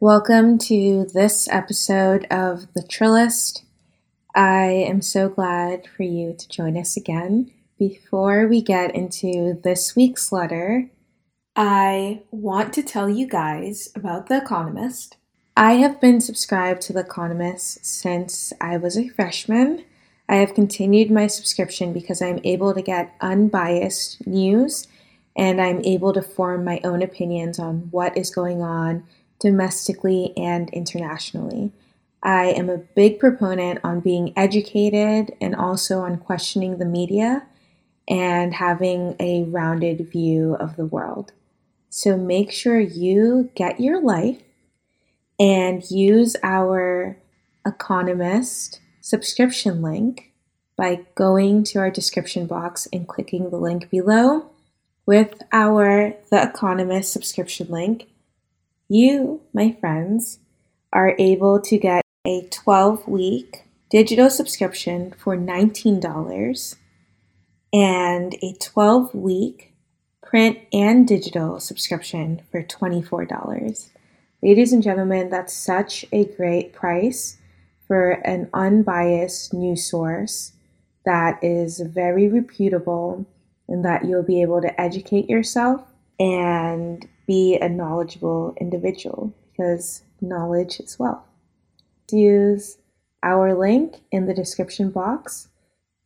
[0.00, 3.64] Welcome to this episode of The Trillest.
[4.34, 7.52] I am so glad for you to join us again.
[7.78, 10.88] Before we get into this week's letter,
[11.54, 15.18] I want to tell you guys about The Economist.
[15.54, 19.84] I have been subscribed to The Economist since I was a freshman.
[20.30, 24.86] I have continued my subscription because I'm able to get unbiased news
[25.36, 29.04] and I'm able to form my own opinions on what is going on
[29.40, 31.72] domestically and internationally.
[32.22, 37.46] I am a big proponent on being educated and also on questioning the media
[38.08, 41.32] and having a rounded view of the world.
[41.90, 44.42] So make sure you get your life
[45.38, 47.18] and use our
[47.66, 50.32] Economist subscription link
[50.76, 54.50] by going to our description box and clicking the link below.
[55.06, 58.06] With our The Economist subscription link,
[58.88, 60.38] you, my friends,
[60.94, 66.76] are able to get a 12 week digital subscription for $19
[67.74, 69.74] and a 12 week
[70.22, 73.90] print and digital subscription for $24.
[74.42, 77.36] Ladies and gentlemen, that's such a great price
[77.86, 80.52] for an unbiased news source
[81.04, 83.26] that is very reputable
[83.68, 85.82] and that you'll be able to educate yourself
[86.18, 91.24] and be a knowledgeable individual because knowledge is wealth.
[92.10, 92.78] Use
[93.22, 95.48] our link in the description box,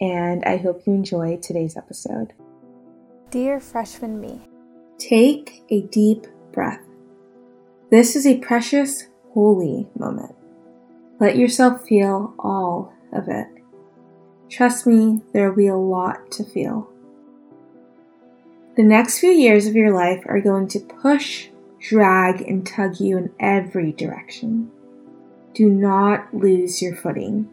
[0.00, 2.32] and I hope you enjoy today's episode.
[3.30, 4.40] Dear freshman me,
[4.98, 6.80] take a deep breath.
[7.90, 10.34] This is a precious, holy moment.
[11.20, 13.48] Let yourself feel all of it.
[14.48, 16.88] Trust me, there will be a lot to feel.
[18.78, 21.48] The next few years of your life are going to push,
[21.80, 24.70] drag, and tug you in every direction.
[25.52, 27.48] Do not lose your footing.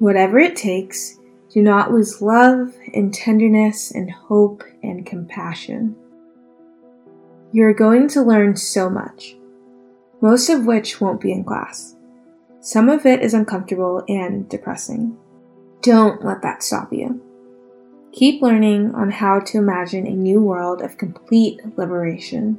[0.00, 5.94] Whatever it takes, do not lose love and tenderness and hope and compassion.
[7.52, 9.36] You are going to learn so much,
[10.20, 11.94] most of which won't be in class.
[12.58, 15.16] Some of it is uncomfortable and depressing.
[15.82, 17.22] Don't let that stop you.
[18.14, 22.56] Keep learning on how to imagine a new world of complete liberation.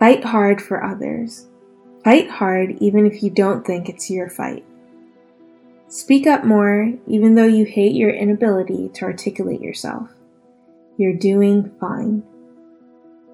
[0.00, 1.46] Fight hard for others.
[2.02, 4.64] Fight hard even if you don't think it's your fight.
[5.86, 10.10] Speak up more even though you hate your inability to articulate yourself.
[10.96, 12.24] You're doing fine.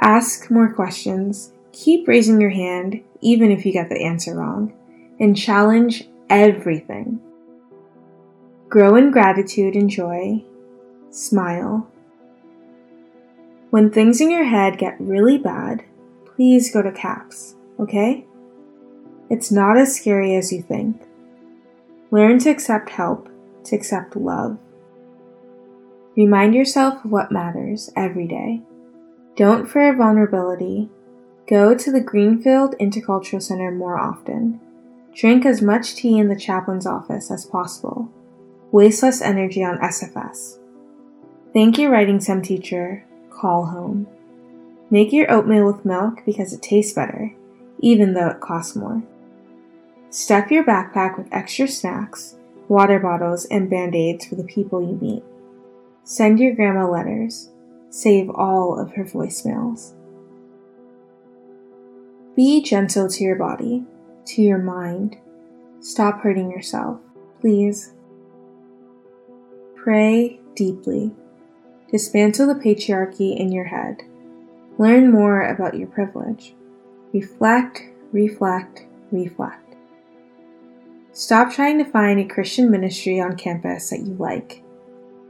[0.00, 1.52] Ask more questions.
[1.70, 4.72] Keep raising your hand even if you get the answer wrong.
[5.20, 7.20] And challenge everything.
[8.68, 10.44] Grow in gratitude and joy
[11.10, 11.90] Smile.
[13.70, 15.84] When things in your head get really bad,
[16.24, 18.24] please go to CAPS, okay?
[19.30, 21.02] It's not as scary as you think.
[22.10, 23.28] Learn to accept help,
[23.64, 24.58] to accept love.
[26.16, 28.62] Remind yourself of what matters every day.
[29.36, 30.88] Don't fear vulnerability.
[31.46, 34.60] Go to the Greenfield Intercultural Center more often.
[35.14, 38.10] Drink as much tea in the chaplain's office as possible.
[38.72, 40.57] Waste less energy on SFS.
[41.52, 43.04] Thank your writing sim teacher.
[43.30, 44.06] Call home.
[44.90, 47.32] Make your oatmeal with milk because it tastes better,
[47.80, 49.02] even though it costs more.
[50.10, 52.36] Stuff your backpack with extra snacks,
[52.68, 55.22] water bottles, and band aids for the people you meet.
[56.04, 57.50] Send your grandma letters.
[57.90, 59.94] Save all of her voicemails.
[62.36, 63.84] Be gentle to your body,
[64.26, 65.16] to your mind.
[65.80, 67.00] Stop hurting yourself,
[67.40, 67.92] please.
[69.76, 71.14] Pray deeply.
[71.90, 74.02] Dismantle the patriarchy in your head.
[74.78, 76.54] Learn more about your privilege.
[77.12, 77.82] Reflect,
[78.12, 79.74] reflect, reflect.
[81.12, 84.62] Stop trying to find a Christian ministry on campus that you like.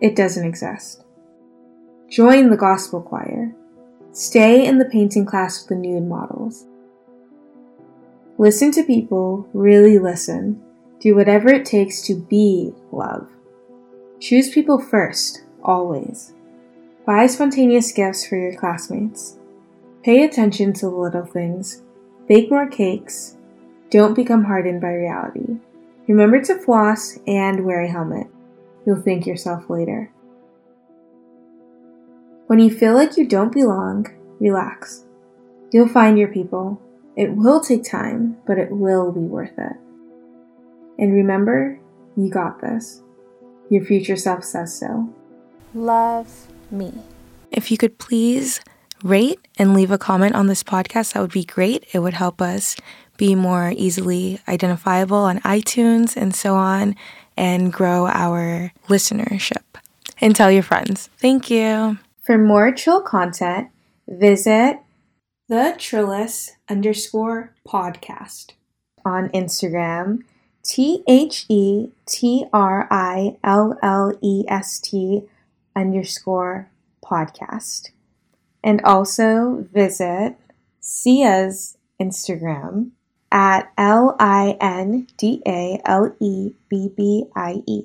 [0.01, 1.05] It doesn't exist.
[2.11, 3.55] Join the gospel choir.
[4.13, 6.67] Stay in the painting class with the nude models.
[8.37, 10.63] Listen to people, really listen.
[11.01, 13.29] Do whatever it takes to be love.
[14.21, 16.33] Choose people first, always.
[17.09, 19.39] Buy spontaneous gifts for your classmates.
[20.03, 21.83] Pay attention to the little things.
[22.29, 23.39] Bake more cakes.
[23.89, 25.57] Don't become hardened by reality.
[26.07, 28.27] Remember to floss and wear a helmet.
[28.85, 30.13] You'll thank yourself later.
[32.47, 34.09] When you feel like you don't belong,
[34.39, 35.07] relax.
[35.73, 36.79] You'll find your people.
[37.17, 39.77] It will take time, but it will be worth it.
[40.99, 41.81] And remember,
[42.19, 43.01] you got this.
[43.71, 45.09] Your future self says so.
[45.73, 46.93] Love me.
[47.51, 48.61] If you could please
[49.03, 51.87] rate and leave a comment on this podcast, that would be great.
[51.93, 52.77] It would help us
[53.17, 56.95] be more easily identifiable on iTunes and so on
[57.37, 59.63] and grow our listenership.
[60.21, 61.09] And tell your friends.
[61.19, 61.99] Thank you.
[62.23, 63.69] For more chill content,
[64.07, 64.81] visit
[65.49, 68.53] the Trillest underscore podcast
[69.05, 70.25] on Instagram,
[70.63, 75.23] T H E T R I L L E S T
[75.79, 76.71] underscore
[77.05, 77.91] podcast.
[78.63, 80.37] And also visit
[80.81, 82.91] Sia's Instagram
[83.31, 87.85] at L I N D A L E B B I E.